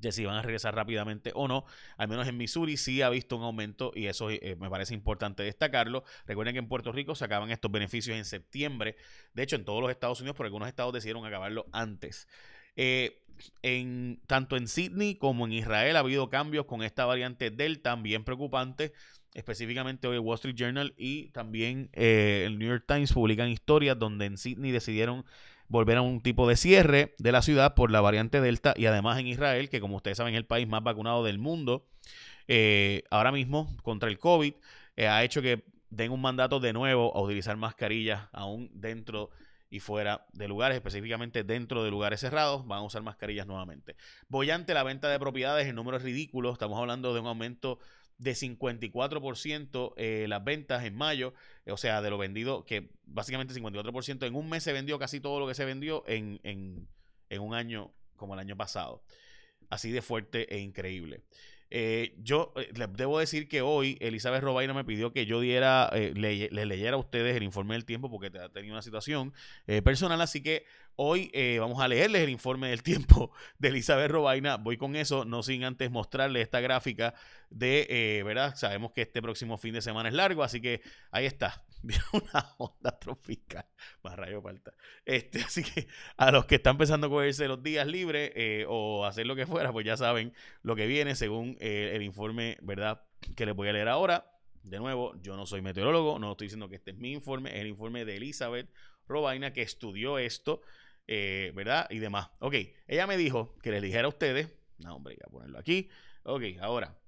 de 0.00 0.12
si 0.12 0.24
van 0.24 0.36
a 0.36 0.42
regresar 0.42 0.74
rápidamente 0.74 1.32
o 1.34 1.48
no. 1.48 1.64
Al 1.96 2.08
menos 2.08 2.26
en 2.28 2.36
Missouri 2.36 2.76
sí 2.76 3.02
ha 3.02 3.08
visto 3.08 3.36
un 3.36 3.42
aumento 3.42 3.92
y 3.94 4.06
eso 4.06 4.30
eh, 4.30 4.56
me 4.58 4.70
parece 4.70 4.94
importante 4.94 5.42
destacarlo. 5.42 6.04
Recuerden 6.26 6.54
que 6.54 6.58
en 6.60 6.68
Puerto 6.68 6.92
Rico 6.92 7.14
se 7.14 7.24
acaban 7.24 7.50
estos 7.50 7.70
beneficios 7.70 8.16
en 8.16 8.24
septiembre. 8.24 8.96
De 9.34 9.42
hecho, 9.42 9.56
en 9.56 9.64
todos 9.64 9.80
los 9.80 9.90
Estados 9.90 10.20
Unidos, 10.20 10.36
porque 10.36 10.48
algunos 10.48 10.68
estados 10.68 10.92
decidieron 10.92 11.24
acabarlo 11.24 11.66
antes. 11.72 12.28
Eh, 12.76 13.22
en, 13.62 14.20
tanto 14.26 14.56
en 14.56 14.68
Sydney 14.68 15.16
como 15.16 15.46
en 15.46 15.52
Israel 15.52 15.96
ha 15.96 16.00
habido 16.00 16.30
cambios 16.30 16.66
con 16.66 16.82
esta 16.82 17.04
variante 17.04 17.50
Delta, 17.50 17.94
bien 17.96 18.24
preocupante. 18.24 18.92
Específicamente 19.34 20.08
hoy 20.08 20.16
el 20.16 20.20
Wall 20.20 20.36
Street 20.36 20.56
Journal 20.56 20.94
y 20.96 21.28
también 21.28 21.90
eh, 21.92 22.44
el 22.46 22.58
New 22.58 22.68
York 22.68 22.84
Times 22.88 23.12
publican 23.12 23.50
historias 23.50 23.98
donde 23.98 24.24
en 24.24 24.38
Sydney 24.38 24.72
decidieron 24.72 25.26
volver 25.68 25.98
a 25.98 26.02
un 26.02 26.20
tipo 26.20 26.48
de 26.48 26.56
cierre 26.56 27.14
de 27.18 27.32
la 27.32 27.42
ciudad 27.42 27.74
por 27.74 27.90
la 27.90 28.00
variante 28.00 28.40
Delta 28.40 28.74
y 28.76 28.86
además 28.86 29.18
en 29.18 29.26
Israel, 29.26 29.68
que 29.68 29.80
como 29.80 29.96
ustedes 29.96 30.16
saben 30.16 30.34
es 30.34 30.38
el 30.38 30.46
país 30.46 30.68
más 30.68 30.82
vacunado 30.82 31.24
del 31.24 31.38
mundo, 31.38 31.86
eh, 32.48 33.02
ahora 33.10 33.32
mismo 33.32 33.76
contra 33.82 34.08
el 34.08 34.18
COVID, 34.18 34.54
eh, 34.96 35.08
ha 35.08 35.24
hecho 35.24 35.42
que 35.42 35.64
den 35.90 36.12
un 36.12 36.20
mandato 36.20 36.60
de 36.60 36.72
nuevo 36.72 37.16
a 37.16 37.20
utilizar 37.20 37.56
mascarillas 37.56 38.28
aún 38.32 38.70
dentro 38.72 39.30
y 39.68 39.80
fuera 39.80 40.26
de 40.32 40.46
lugares, 40.46 40.76
específicamente 40.76 41.42
dentro 41.42 41.82
de 41.82 41.90
lugares 41.90 42.20
cerrados, 42.20 42.66
van 42.66 42.78
a 42.78 42.82
usar 42.82 43.02
mascarillas 43.02 43.46
nuevamente. 43.46 43.96
Bollante 44.28 44.74
la 44.74 44.84
venta 44.84 45.08
de 45.08 45.18
propiedades, 45.18 45.66
el 45.66 45.74
número 45.74 45.96
es 45.96 46.04
ridículo, 46.04 46.52
estamos 46.52 46.78
hablando 46.78 47.12
de 47.14 47.20
un 47.20 47.26
aumento 47.26 47.80
de 48.18 48.32
54% 48.32 49.92
eh, 49.96 50.26
las 50.28 50.44
ventas 50.44 50.84
en 50.84 50.94
mayo, 50.94 51.34
eh, 51.64 51.72
o 51.72 51.76
sea, 51.76 52.00
de 52.02 52.10
lo 52.10 52.18
vendido, 52.18 52.64
que 52.64 52.90
básicamente 53.04 53.54
54%, 53.54 54.26
en 54.26 54.34
un 54.34 54.48
mes 54.48 54.62
se 54.62 54.72
vendió 54.72 54.98
casi 54.98 55.20
todo 55.20 55.38
lo 55.40 55.46
que 55.46 55.54
se 55.54 55.64
vendió 55.64 56.04
en, 56.06 56.40
en, 56.42 56.88
en 57.28 57.42
un 57.42 57.54
año 57.54 57.92
como 58.16 58.34
el 58.34 58.40
año 58.40 58.56
pasado. 58.56 59.02
Así 59.68 59.90
de 59.90 60.00
fuerte 60.00 60.54
e 60.54 60.60
increíble. 60.60 61.22
Eh, 61.68 62.14
yo 62.18 62.54
les 62.74 62.92
debo 62.92 63.18
decir 63.18 63.48
que 63.48 63.60
hoy 63.60 63.98
Elizabeth 64.00 64.42
Robaina 64.42 64.72
me 64.72 64.84
pidió 64.84 65.12
que 65.12 65.26
yo 65.26 65.40
diera, 65.40 65.90
le, 65.92 66.48
leyera 66.48 66.94
a 66.94 66.98
ustedes 66.98 67.36
el 67.36 67.42
informe 67.42 67.74
del 67.74 67.84
tiempo 67.84 68.08
porque 68.08 68.30
tenido 68.30 68.72
una 68.72 68.82
situación 68.82 69.34
personal, 69.82 70.20
así 70.20 70.44
que 70.44 70.64
Hoy 70.98 71.30
eh, 71.34 71.58
vamos 71.60 71.82
a 71.82 71.88
leerles 71.88 72.22
el 72.22 72.30
informe 72.30 72.70
del 72.70 72.82
tiempo 72.82 73.30
de 73.58 73.68
Elizabeth 73.68 74.10
Robaina. 74.10 74.56
Voy 74.56 74.78
con 74.78 74.96
eso, 74.96 75.26
no 75.26 75.42
sin 75.42 75.62
antes 75.64 75.90
mostrarles 75.90 76.42
esta 76.42 76.60
gráfica 76.60 77.12
de, 77.50 77.86
eh, 77.90 78.22
¿verdad? 78.22 78.54
Sabemos 78.56 78.92
que 78.92 79.02
este 79.02 79.20
próximo 79.20 79.58
fin 79.58 79.74
de 79.74 79.82
semana 79.82 80.08
es 80.08 80.14
largo, 80.14 80.42
así 80.42 80.62
que 80.62 80.80
ahí 81.10 81.26
está. 81.26 81.62
Una 82.12 82.54
onda 82.56 82.98
tropical. 82.98 83.66
Más 84.02 84.16
rayo 84.16 84.40
falta. 84.40 84.72
Este, 85.04 85.40
así 85.44 85.62
que 85.62 85.86
a 86.16 86.30
los 86.30 86.46
que 86.46 86.54
están 86.54 86.72
empezando 86.72 87.08
a 87.08 87.10
cogerse 87.10 87.46
los 87.46 87.62
días 87.62 87.86
libres 87.86 88.32
eh, 88.34 88.64
o 88.66 89.04
hacer 89.04 89.26
lo 89.26 89.36
que 89.36 89.44
fuera, 89.44 89.72
pues 89.72 89.84
ya 89.84 89.98
saben 89.98 90.32
lo 90.62 90.76
que 90.76 90.86
viene 90.86 91.14
según 91.14 91.58
el 91.60 92.02
informe, 92.02 92.56
¿verdad? 92.62 93.02
Que 93.36 93.44
les 93.44 93.54
voy 93.54 93.68
a 93.68 93.74
leer 93.74 93.88
ahora. 93.88 94.32
De 94.62 94.78
nuevo, 94.78 95.14
yo 95.20 95.36
no 95.36 95.44
soy 95.44 95.60
meteorólogo, 95.60 96.18
no 96.18 96.32
estoy 96.32 96.46
diciendo 96.46 96.70
que 96.70 96.76
este 96.76 96.92
es 96.92 96.96
mi 96.96 97.12
informe, 97.12 97.50
es 97.54 97.60
el 97.60 97.66
informe 97.68 98.06
de 98.06 98.16
Elizabeth 98.16 98.68
Robaina 99.06 99.52
que 99.52 99.62
estudió 99.62 100.18
esto 100.18 100.62
eh, 101.06 101.52
¿verdad? 101.54 101.86
Y 101.90 101.98
demás. 101.98 102.30
Ok, 102.40 102.54
ella 102.86 103.06
me 103.06 103.16
dijo 103.16 103.56
que 103.62 103.70
les 103.70 103.82
dijera 103.82 104.06
a 104.06 104.08
ustedes, 104.08 104.48
no, 104.78 104.96
hombre, 104.96 105.16
voy 105.16 105.24
a 105.26 105.30
ponerlo 105.30 105.58
aquí. 105.58 105.88
Ok, 106.24 106.42
ahora, 106.60 106.98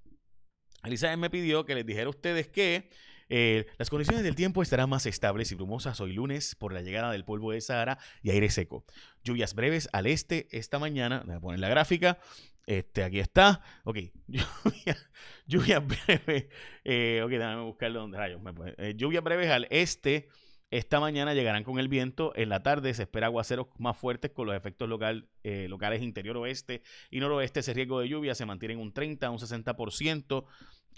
Elizabeth 0.83 1.17
me 1.17 1.29
pidió 1.29 1.65
que 1.65 1.75
les 1.75 1.85
dijera 1.85 2.07
a 2.07 2.09
ustedes 2.09 2.47
que 2.47 2.89
eh, 3.29 3.67
las 3.77 3.89
condiciones 3.91 4.23
del 4.23 4.35
tiempo 4.35 4.63
estarán 4.63 4.89
más 4.89 5.05
estables 5.05 5.51
y 5.51 5.55
brumosas 5.55 5.99
hoy 6.01 6.13
lunes 6.13 6.55
por 6.55 6.73
la 6.73 6.81
llegada 6.81 7.11
del 7.11 7.25
polvo 7.25 7.51
de 7.51 7.61
Sahara 7.61 7.99
y 8.23 8.31
aire 8.31 8.49
seco. 8.49 8.85
Lluvias 9.23 9.53
breves 9.53 9.87
al 9.93 10.07
este 10.07 10.47
esta 10.51 10.79
mañana. 10.79 11.23
Voy 11.25 11.35
a 11.35 11.39
poner 11.39 11.59
la 11.59 11.69
gráfica. 11.69 12.17
Este, 12.65 13.03
aquí 13.03 13.19
está. 13.19 13.61
Ok. 13.83 13.97
lluvias 15.47 15.83
breves. 15.85 16.47
Eh, 16.83 17.21
ok, 17.23 17.29
déjame 17.29 17.61
buscarlo 17.61 17.99
donde 17.99 18.17
rayos. 18.17 18.41
Eh, 18.77 18.93
lluvias 18.95 19.23
breves 19.23 19.49
al 19.49 19.67
este. 19.69 20.27
Esta 20.71 20.99
mañana 20.99 21.33
llegarán 21.33 21.63
con 21.63 21.79
el 21.79 21.87
viento. 21.87 22.31
En 22.35 22.49
la 22.49 22.61
tarde 22.61 22.93
se 22.93 23.03
espera 23.03 23.27
aguaceros 23.27 23.67
más 23.79 23.97
fuertes 23.97 24.31
con 24.31 24.45
los 24.45 24.55
efectos 24.55 24.87
local, 24.87 25.27
locales 25.43 26.03
interior 26.03 26.37
oeste 26.37 26.83
y 27.09 27.19
noroeste. 27.19 27.61
Ese 27.61 27.73
riesgo 27.73 27.99
de 27.99 28.09
lluvia 28.09 28.35
se 28.35 28.45
mantiene 28.45 28.75
en 28.75 28.79
un 28.79 28.93
30 28.93 29.25
a 29.25 29.31
un 29.31 29.39
60% 29.39 30.45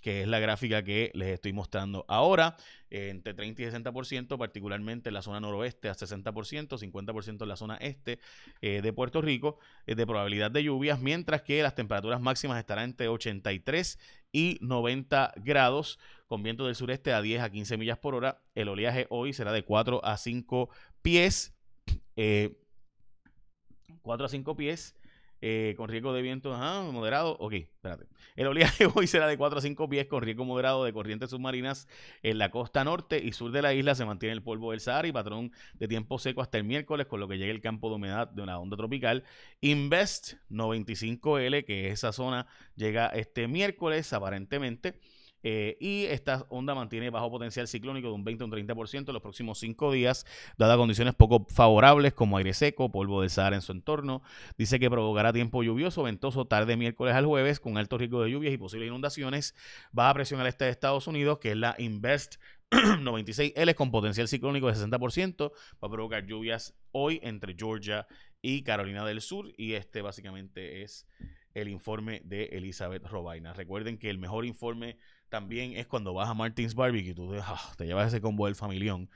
que 0.01 0.23
es 0.23 0.27
la 0.27 0.39
gráfica 0.39 0.83
que 0.83 1.11
les 1.13 1.29
estoy 1.29 1.53
mostrando 1.53 2.05
ahora, 2.07 2.57
entre 2.89 3.33
30 3.33 3.61
y 3.61 3.65
60%, 3.65 4.37
particularmente 4.37 5.09
en 5.09 5.13
la 5.13 5.21
zona 5.21 5.39
noroeste 5.39 5.87
a 5.89 5.93
60%, 5.93 6.77
50% 6.77 7.41
en 7.41 7.47
la 7.47 7.55
zona 7.55 7.77
este 7.77 8.19
eh, 8.61 8.81
de 8.81 8.93
Puerto 8.93 9.21
Rico, 9.21 9.59
eh, 9.85 9.95
de 9.95 10.05
probabilidad 10.05 10.51
de 10.51 10.63
lluvias, 10.63 10.99
mientras 10.99 11.43
que 11.43 11.61
las 11.63 11.75
temperaturas 11.75 12.19
máximas 12.19 12.59
estarán 12.59 12.85
entre 12.85 13.07
83 13.07 13.99
y 14.31 14.57
90 14.61 15.33
grados, 15.37 15.99
con 16.25 16.43
viento 16.43 16.65
del 16.65 16.75
sureste 16.75 17.13
a 17.13 17.21
10 17.21 17.41
a 17.41 17.49
15 17.49 17.77
millas 17.77 17.97
por 17.97 18.15
hora. 18.15 18.41
El 18.55 18.69
oleaje 18.69 19.05
hoy 19.09 19.33
será 19.33 19.51
de 19.51 19.63
4 19.63 20.03
a 20.03 20.17
5 20.17 20.69
pies. 21.01 21.53
4 22.15 22.15
eh, 22.15 22.55
a 24.05 24.29
5 24.29 24.55
pies. 24.55 24.95
Eh, 25.43 25.73
con 25.75 25.89
riesgo 25.89 26.13
de 26.13 26.21
viento 26.21 26.55
moderado. 26.91 27.35
Ok, 27.39 27.53
espérate. 27.53 28.05
El 28.35 28.45
oleaje 28.45 28.85
hoy 28.93 29.07
será 29.07 29.25
de 29.25 29.37
4 29.37 29.57
a 29.57 29.61
5 29.61 29.89
pies 29.89 30.05
con 30.05 30.21
riesgo 30.21 30.45
moderado 30.45 30.83
de 30.85 30.93
corrientes 30.93 31.31
submarinas 31.31 31.87
en 32.21 32.37
la 32.37 32.51
costa 32.51 32.83
norte 32.83 33.19
y 33.23 33.31
sur 33.31 33.51
de 33.51 33.63
la 33.63 33.73
isla. 33.73 33.95
Se 33.95 34.05
mantiene 34.05 34.33
el 34.33 34.43
polvo 34.43 34.69
del 34.69 34.81
Sahara 34.81 35.07
y 35.07 35.11
patrón 35.11 35.51
de 35.73 35.87
tiempo 35.87 36.19
seco 36.19 36.41
hasta 36.41 36.59
el 36.59 36.63
miércoles, 36.63 37.07
con 37.07 37.19
lo 37.19 37.27
que 37.27 37.39
llega 37.39 37.51
el 37.51 37.61
campo 37.61 37.89
de 37.89 37.95
humedad 37.95 38.27
de 38.27 38.43
una 38.43 38.59
onda 38.59 38.77
tropical. 38.77 39.23
Invest 39.61 40.33
95L, 40.51 41.65
que 41.65 41.89
esa 41.89 42.13
zona 42.13 42.45
llega 42.75 43.07
este 43.07 43.47
miércoles 43.47 44.13
aparentemente. 44.13 44.99
Eh, 45.43 45.77
y 45.79 46.05
esta 46.05 46.45
onda 46.49 46.75
mantiene 46.75 47.09
bajo 47.09 47.31
potencial 47.31 47.67
ciclónico 47.67 48.09
de 48.09 48.13
un 48.13 48.23
20 48.23 48.43
a 48.43 48.45
un 48.45 48.51
30% 48.51 49.07
en 49.07 49.13
los 49.13 49.21
próximos 49.21 49.59
cinco 49.59 49.91
días, 49.91 50.25
dadas 50.57 50.77
condiciones 50.77 51.15
poco 51.15 51.45
favorables 51.49 52.13
como 52.13 52.37
aire 52.37 52.53
seco, 52.53 52.91
polvo 52.91 53.21
del 53.21 53.29
Sahara 53.29 53.55
en 53.55 53.61
su 53.61 53.71
entorno. 53.71 54.21
Dice 54.57 54.79
que 54.79 54.89
provocará 54.89 55.33
tiempo 55.33 55.63
lluvioso, 55.63 56.03
ventoso, 56.03 56.45
tarde 56.45 56.77
miércoles 56.77 57.15
al 57.15 57.25
jueves, 57.25 57.59
con 57.59 57.77
alto 57.77 57.97
riesgo 57.97 58.23
de 58.23 58.31
lluvias 58.31 58.53
y 58.53 58.57
posibles 58.57 58.87
inundaciones. 58.87 59.55
Baja 59.91 60.13
presión 60.13 60.39
al 60.39 60.47
este 60.47 60.65
de 60.65 60.71
Estados 60.71 61.07
Unidos, 61.07 61.39
que 61.39 61.51
es 61.51 61.57
la 61.57 61.75
Invest 61.77 62.35
96L 62.71 63.75
con 63.75 63.91
potencial 63.91 64.27
ciclónico 64.27 64.67
de 64.67 64.73
60%, 64.73 65.51
va 65.51 65.87
a 65.87 65.89
provocar 65.89 66.25
lluvias 66.25 66.73
hoy 66.91 67.19
entre 67.23 67.55
Georgia 67.57 68.07
y 68.41 68.63
Carolina 68.63 69.05
del 69.05 69.21
Sur. 69.21 69.51
Y 69.57 69.73
este 69.73 70.01
básicamente 70.01 70.83
es 70.83 71.05
el 71.53 71.67
informe 71.67 72.21
de 72.23 72.45
Elizabeth 72.45 73.05
Robaina. 73.07 73.53
Recuerden 73.53 73.97
que 73.97 74.09
el 74.09 74.17
mejor 74.17 74.45
informe 74.45 74.97
también 75.31 75.75
es 75.77 75.87
cuando 75.87 76.13
vas 76.13 76.29
a 76.29 76.35
Martins 76.35 76.75
Barbecue, 76.75 77.15
tú 77.15 77.33
ah, 77.41 77.73
te, 77.77 77.85
llevas 77.87 78.09
ese 78.09 78.21
combo 78.21 78.45
del 78.45 78.55
familión, 78.55 79.09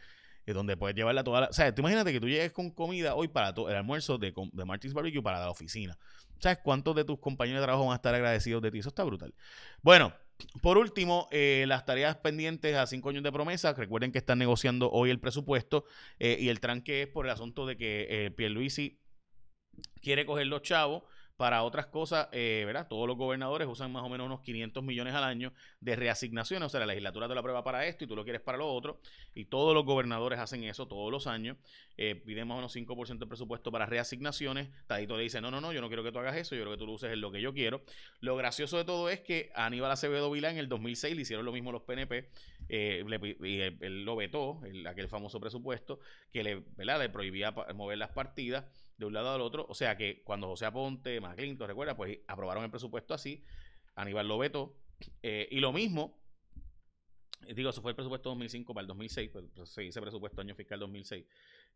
donde 0.48 0.77
puedes 0.77 0.95
llevarla 0.95 1.24
toda 1.24 1.41
la... 1.41 1.48
O 1.48 1.53
sea, 1.53 1.74
tú 1.74 1.81
imagínate 1.81 2.13
que 2.13 2.19
tú 2.19 2.27
llegues 2.27 2.51
con 2.51 2.69
comida 2.72 3.15
hoy 3.15 3.27
para 3.27 3.50
el 3.50 3.75
almuerzo 3.75 4.17
de, 4.17 4.34
de 4.53 4.65
Martins 4.65 4.93
Barbecue 4.93 5.22
para 5.22 5.39
la 5.39 5.50
oficina. 5.50 5.98
¿Sabes 6.39 6.60
cuántos 6.63 6.95
de 6.95 7.03
tus 7.03 7.19
compañeros 7.19 7.62
de 7.62 7.65
trabajo 7.65 7.86
van 7.86 7.93
a 7.93 7.95
estar 7.95 8.13
agradecidos 8.13 8.62
de 8.62 8.72
ti? 8.72 8.79
Eso 8.79 8.89
está 8.89 9.03
brutal. 9.03 9.34
Bueno, 9.81 10.13
por 10.62 10.77
último, 10.77 11.27
eh, 11.31 11.65
las 11.67 11.86
tareas 11.86 12.17
pendientes 12.17 12.75
a 12.75 12.88
cinco 12.88 13.10
años 13.10 13.24
de 13.24 13.31
promesa. 13.31 13.74
Recuerden 13.74 14.12
que 14.12 14.17
están 14.17 14.38
negociando 14.38 14.91
hoy 14.91 15.10
el 15.10 15.19
presupuesto 15.19 15.86
eh, 16.19 16.38
y 16.39 16.50
el 16.50 16.60
tranque 16.60 17.03
es 17.03 17.07
por 17.07 17.25
el 17.25 17.31
asunto 17.31 17.65
de 17.65 17.77
que 17.77 18.07
eh, 18.10 18.31
Pierluisi 18.31 19.00
quiere 20.01 20.25
coger 20.25 20.48
los 20.48 20.62
chavos 20.62 21.03
para 21.38 21.63
otras 21.63 21.88
cosas, 21.88 22.30
eh, 22.32 22.63
¿verdad? 22.65 22.88
Todos 22.88 23.08
los 23.08 23.18
gobernadores 23.18 23.68
usan 23.68 23.92
más 23.92 24.04
o 24.04 24.10
menos 24.10 24.25
unos 24.25 24.42
500 24.42 24.84
millones 24.84 25.13
al 25.13 25.24
año 25.24 25.54
de 25.82 25.96
reasignaciones, 25.96 26.68
o 26.68 26.70
sea, 26.70 26.80
la 26.80 26.86
legislatura 26.86 27.27
te 27.27 27.36
la 27.36 27.42
prueba 27.42 27.63
para 27.63 27.86
esto 27.86 28.06
y 28.06 28.08
tú 28.08 28.15
lo 28.15 28.24
quieres 28.24 28.42
para 28.42 28.58
lo 28.58 28.72
otro, 28.72 29.01
y 29.34 29.46
todos 29.46 29.74
los 29.74 29.86
gobernadores 29.86 30.39
hacen 30.39 30.63
eso 30.63 30.88
todos 30.88 31.12
los 31.12 31.27
años, 31.27 31.58
eh, 31.98 32.15
piden 32.15 32.48
más 32.48 32.56
o 32.56 32.58
menos 32.60 32.72
5% 32.75 33.25
de 33.25 33.27
presupuesto 33.27 33.72
para 33.72 33.86
reasignaciones, 33.86 34.70
Tadito 34.88 35.18
le 35.18 35.24
dice, 35.24 35.42
no, 35.42 35.51
no, 35.51 35.60
no, 35.60 35.74
yo 35.74 35.82
no 35.82 35.88
quiero 35.88 36.04
que 36.04 36.12
tú 36.12 36.20
hagas 36.20 36.38
eso, 36.38 36.56
yo 36.56 36.62
quiero 36.62 36.72
que 36.72 36.77
tú 36.77 36.86
lo 36.86 36.94
uses 36.94 37.12
en 37.12 37.20
lo 37.20 37.32
que 37.32 37.42
yo 37.42 37.54
quiero. 37.54 37.84
Lo 38.22 38.36
gracioso 38.36 38.77
de 38.77 38.86
todo 38.86 39.10
es 39.10 39.20
que 39.20 39.51
Aníbal 39.56 39.92
Acevedo 39.92 40.32
Vilá 40.32 40.51
en 40.51 40.58
el 40.58 40.70
2006 40.70 41.15
le 41.15 41.22
hicieron 41.22 41.46
lo 41.46 41.51
mismo 41.51 41.72
los 41.72 41.84
PNP, 41.84 42.30
eh, 42.70 43.04
y 43.44 43.60
él, 43.60 44.06
lo 44.06 44.15
vetó, 44.15 44.62
aquel 44.88 45.10
famoso 45.10 45.39
presupuesto, 45.39 46.00
que 46.32 46.44
le, 46.44 46.63
¿verdad? 46.77 47.00
le 47.00 47.10
prohibía 47.10 47.51
mover 47.51 47.98
las 47.98 48.12
partidas 48.12 48.65
de 48.98 49.06
un 49.06 49.14
lado 49.14 49.34
al 49.34 49.42
otro. 49.42 49.66
O 49.70 49.74
sea 49.74 49.98
que 49.98 50.22
cuando 50.24 50.48
José 50.48 50.66
Aponte, 50.66 51.20
McClinton, 51.20 51.68
recuerda, 51.68 51.96
pues 51.96 52.20
aprobaron 52.28 52.64
el 52.64 52.70
presupuesto 52.70 53.14
así, 53.14 53.44
Aníbal 53.96 54.28
lo 54.28 54.38
vetó. 54.38 54.75
Eh, 55.22 55.48
y 55.52 55.60
lo 55.60 55.74
mismo, 55.74 56.22
digo, 57.54 57.70
eso 57.70 57.82
fue 57.82 57.92
el 57.92 57.96
presupuesto 57.96 58.30
2005 58.30 58.74
para 58.74 58.84
el 58.84 58.88
2006, 58.88 59.30
pues, 59.32 59.46
pues 59.54 59.70
se 59.70 59.82
dice 59.82 60.02
presupuesto 60.02 60.42
año 60.42 60.56
fiscal 60.56 60.80
2006. 60.80 61.25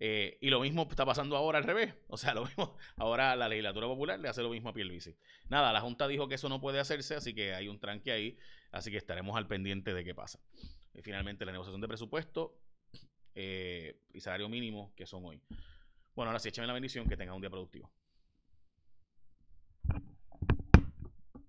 Eh, 0.02 0.38
y 0.40 0.50
lo 0.50 0.62
mismo 0.62 0.88
está 0.90 1.06
pasando 1.06 1.36
ahora 1.36 1.58
al 1.58 1.66
revés. 1.66 1.94
O 2.08 2.18
sea, 2.18 2.34
lo 2.34 2.46
mismo, 2.46 2.78
ahora 2.96 3.36
la 3.36 3.48
legislatura 3.48 3.88
popular 3.88 4.20
le 4.20 4.30
hace 4.30 4.42
lo 4.42 4.50
mismo 4.50 4.70
a 4.70 4.74
Pierluisi. 4.74 5.16
Nada, 5.50 5.72
la 5.74 5.82
Junta 5.82 6.08
dijo 6.08 6.28
que 6.28 6.36
eso 6.36 6.50
no 6.50 6.60
puede 6.62 6.80
hacerse, 6.80 7.16
así 7.16 7.34
que 7.34 7.54
hay 7.54 7.68
un 7.68 7.80
tranque 7.80 8.12
ahí, 8.12 8.38
así 8.72 8.92
que 8.92 8.98
estaremos 8.98 9.38
al 9.38 9.48
pendiente 9.48 9.94
de 9.94 10.04
qué 10.04 10.16
pasa. 10.16 10.40
Y 10.94 11.02
finalmente 11.02 11.46
la 11.46 11.52
negociación 11.52 11.82
de 11.82 11.88
presupuesto 11.88 12.58
eh, 13.36 14.02
y 14.12 14.20
salario 14.22 14.50
mínimo 14.50 14.94
que 14.96 15.06
son 15.06 15.26
hoy. 15.26 15.42
Bueno, 16.20 16.32
ahora 16.32 16.40
sí, 16.40 16.50
échame 16.50 16.68
la 16.68 16.74
bendición, 16.74 17.08
que 17.08 17.16
tenga 17.16 17.34
un 17.34 17.40
día 17.40 17.50
productivo. 17.50 17.90